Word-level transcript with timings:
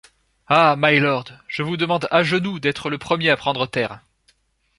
Ah! 0.47 0.75
mylord! 0.77 1.25
je 1.47 1.61
vous 1.61 1.77
demande 1.77 2.07
à 2.09 2.23
genoux 2.23 2.59
d’être 2.59 2.89
le 2.89 2.97
premier 2.97 3.29
à 3.29 3.37
prendre 3.37 3.67
terre! 3.67 3.99